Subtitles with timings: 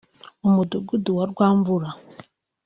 [0.47, 1.89] Umudugudu wa Rwamvura